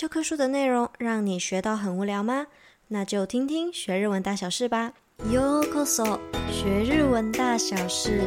[0.00, 2.47] 教科书的内容让你学到很无聊吗？
[2.87, 4.93] 那就听听学日文大小事吧。
[5.29, 6.17] ようこそ，
[6.49, 8.21] 学日文大小事，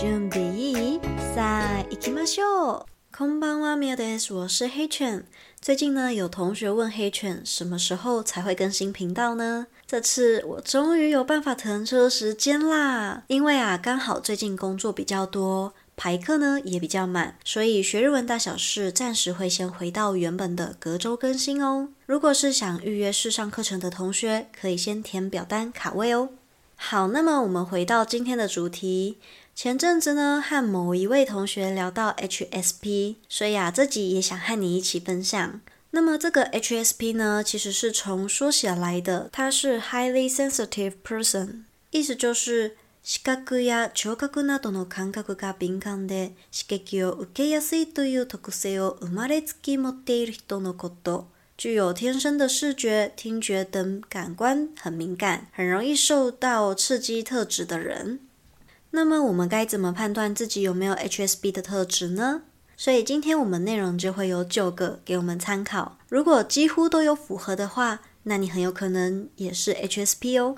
[0.00, 1.00] 准备いい？
[1.34, 2.86] さあ行きましょう。
[3.12, 4.32] こんばんは、みよです。
[4.32, 5.24] 我是黑犬。
[5.60, 9.66] 最近呢，有同学问黑犬什么时候才会更新频道呢？
[9.86, 13.24] 这次我终于有办法腾出时间啦！
[13.26, 15.74] 因为啊，刚好最近工作比较多。
[16.00, 21.88] 排课呢也比较满，所以学日文大小事暂时会先回到原本的隔周更新哦。
[22.06, 26.28] 如果是想预约试上课程的同学，可以先填表单卡位哦。
[26.76, 29.18] 好，那么我们回到今天的主题。
[29.56, 35.60] 前阵子呢，和某一位同学聊到 HSP，所以啊，这集也想和你一起分享。
[35.90, 42.76] 那么这个 HSP 呢，其实是从缩写来的，它是 Highly Sensitive Person，意思就是。
[43.03, 51.27] 视覚や聴覚などの感覚が敏感で刺激を受けやすいという特性を生まれつき持っている人のこと。
[51.55, 58.21] 具有天生的视觉、听觉等感官很敏感，很容易受到刺激特质的人。
[58.91, 62.43] 那么我们该怎么判断自己有没有 HSP 的特质呢？
[62.75, 65.97] 所以今天我们内容就会有九个给我们参考。
[66.09, 70.57] 如果几乎都有符合的话，那你很有可能也是 HSP 哦。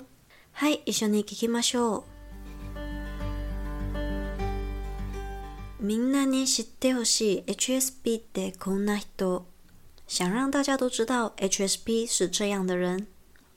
[0.54, 2.09] はい、一绪に闻きましょう。
[5.80, 9.46] みんなに知ってほしい HSP ってこんな人。
[10.06, 13.06] 想让大家都知道 HSP 是这样的人。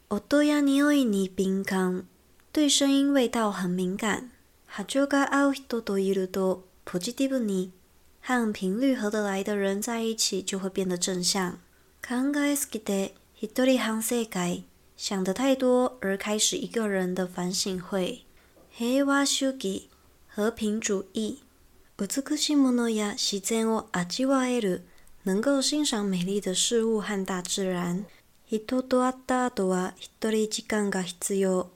[0.09, 2.05] 音や匂いに敏感，
[2.51, 4.31] 对声音味道很敏感。
[4.65, 7.71] 波长が合う人といるとポジティブに，
[8.21, 11.59] 和频率合得来的人在一起就会变得正向。
[12.01, 14.63] 考えすぎて一人反省会，
[14.97, 18.25] 想得太多而开始一个人的反省会。
[18.75, 19.89] 平和主义，
[20.27, 21.39] 和平主义。
[21.97, 24.85] 美しいものや自然を味わえる，
[25.25, 28.05] 能够欣赏美丽的事物和大自然。
[28.49, 31.69] 人と会った后は一人时间が必要，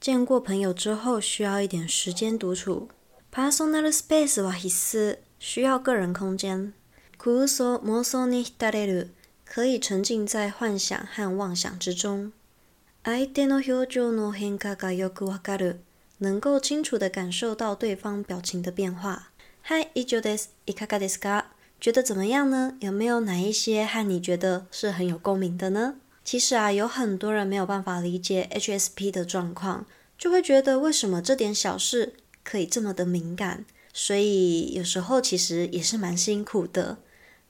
[0.00, 2.88] 见过朋友之后需要一点时间独处。
[3.30, 6.72] パーソナルスペースは必须，需要个人空间。
[7.16, 9.10] 空想妄想に浸れる，
[9.44, 12.32] 可以沉浸在幻想和妄想之中。
[13.04, 15.80] 相手の表情の変化がよくわかる，
[16.20, 19.30] 能够清楚地感受到对方表情的变化。
[19.62, 20.48] 嗨，以上です。
[20.66, 21.44] いかがですか？
[21.78, 22.76] 觉得怎么样呢？
[22.80, 25.96] 有没有哪一些和你觉得是很有共鸣的呢？
[26.24, 29.86] 其实啊，有很多人没有办法理解 HSP 的状况，
[30.16, 36.98] 就会觉得为什么这点小事可以这么的敏感，所以有时候其实也是蛮辛苦的。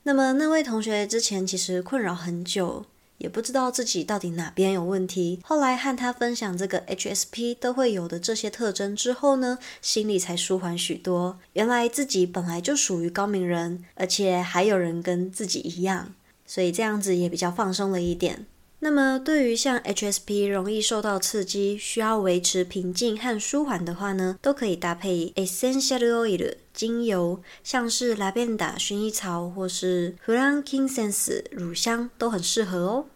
[0.03, 2.85] 那么那位同学之前其实困扰很久。
[3.18, 5.40] 也不知道自己到底哪边有问题。
[5.44, 11.38] 后来和他分享这个 HSP 都会有的这些特征之后呢，心里才舒缓许多。
[11.52, 16.14] 原来自己本来就属于高敏人，而且还有人跟自己一样，
[16.44, 18.46] 所以这样子也比较放松了一点。
[18.84, 33.06] 那么对于像 HSP 容易受到刺激，需要维持平静和舒缓的话呢，都可以搭配 Essential Oil 精油，像是 Lavender 薰衣草或是 Frankincense 乳香都很适合哦。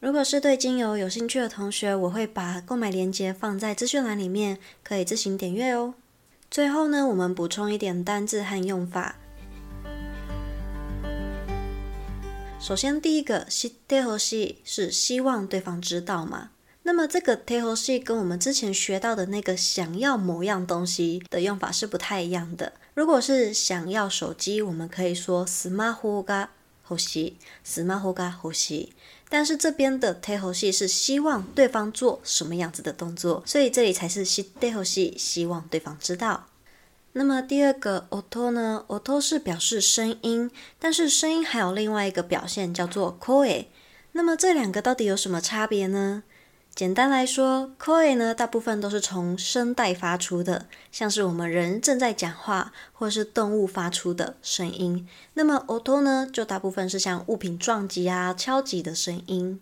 [0.00, 5.94] 如果是对精油有兴趣的同学，我会把购买链接放在资讯栏里面，可以自行点阅哦。
[6.50, 9.16] 最后呢，我们补充一点单字和用法。
[12.65, 16.49] 首先，第一个“知ってほしい”是希望对方知道嘛？
[16.83, 22.73] 那么这个“知ってほしい”跟我们之前学到的那个想要某样东西的用法是不太一样的。
[22.93, 26.49] 如果是想要手机，我们可以说“スマホが
[26.87, 27.33] 欲しい”，“
[27.65, 28.89] スマホが欲しい”。
[29.27, 36.47] 但是这边的“知ってほしい”是希望对方做什么样子的动作，所以这里才是“知ってほしい”，希望对方知道。
[37.18, 43.64] 那么第二个 oto 呢？？oto 是表示声音，但是声音还有另外一个表现叫做 coy。
[44.12, 46.24] 那么这两个到底有什么差别呢？
[46.74, 55.08] 简单来说，，coy 呢大部分都是从声带发出的，像是我们人正在讲话，或是动物发出的声音。
[55.32, 59.58] 那么 oto 呢，就大部分是像物品撞击啊、敲击的声音。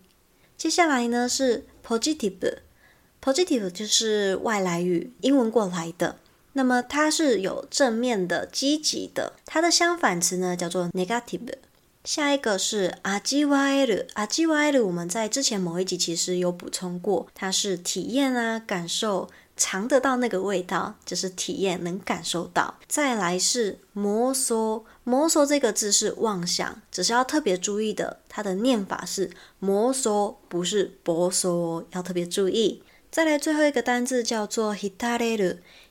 [0.57, 6.17] 接下来呢是 positive，positive 就是外来语，英文过来的。
[6.54, 11.54] 那么它是有正面的、积极的，它的相反词呢叫做 negative。
[12.02, 22.78] 下一个是味わえる，味わえる我们在之前某一集其实有补充过，它是体验啊、感受、尝得到那个味道，就是体验能感受到。
[22.88, 29.30] 再来是妄想，妄想这个字是妄想，只是要特别注意的，它的念法是
[29.60, 32.82] 妄想，不是妄想，要特别注意。
[33.10, 34.90] 再来最后一个单字叫做ひ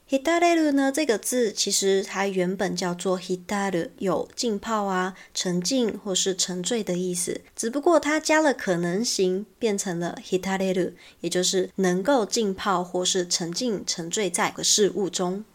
[0.09, 0.69] たれる。
[0.69, 7.41] hitareru 呢，这个字其实它原本叫做 hitaru，有浸泡啊、沉浸或是沉醉的意思。
[7.55, 15.45] 只不过它加了可能型，变成了 hitareru，也就是能够浸泡或是沉浸、沉醉在个事物中。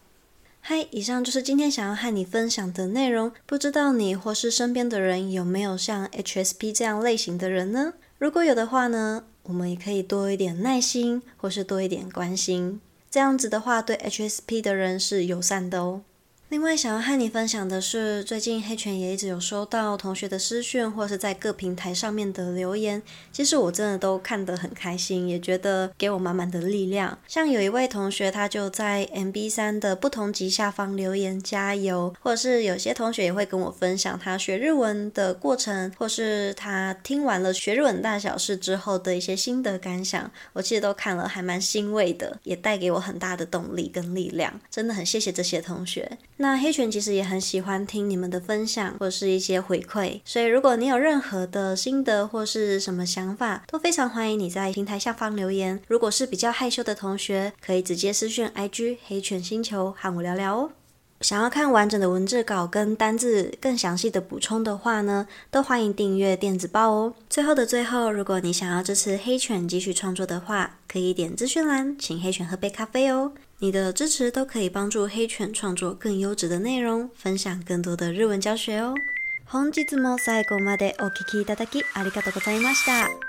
[0.61, 3.31] 嗨，以上就是今天想要和你分享的内容。
[3.45, 7.93] 不知道你或是身边的人有没有像 HSP 这样类型的人呢？
[8.17, 12.79] 如果有的话呢，我们也可以多一点耐心，或是多一点关心。
[13.10, 16.02] 这样子的话，对 HSP 的人是友善的哦。
[16.50, 23.00] 另外，想要和你分享的是，最近黑犬也一直有收到同学的私讯，或是在各平台上面的留言。
[23.30, 27.16] 其实我真的都看得很开心，也觉得给我满满的力量。
[27.28, 40.28] 像有一位同学，他就在 MB3 的不同级下方留言加油，或者是有些同学也会跟我分享他学日文的过程，或是他听完了学日文大小事之后的一些心得感想。
[40.54, 44.60] 我其实都看了，还蛮欣慰的，也带给我很大的动力跟力量。
[44.68, 46.18] 真的很谢谢这些同学。
[46.42, 55.78] 那黑犬其实也很喜欢听你们的分享或是一些回馈，所以如果你有任何的心得或是什么想法，都非常欢迎你在平台下方留言。
[55.86, 60.70] 如果是比较害羞的同学，可以直接私讯 IG 黑犬星球和我聊聊哦。
[61.20, 67.12] 想要看完整的文字稿跟单字更详细的补充的话呢，都欢迎订阅电子报哦。
[67.28, 73.32] 最后的最后，如果你想要支持黑犬继续创作的话，可以点资讯栏，请黑犬喝杯咖啡哦。
[73.59, 78.93] 你的支持都可以帮助黑犬创作更优质的内容，分享更多的日文教学哦。
[79.45, 83.28] 本日も最后までお闻きいただきありがとうございました。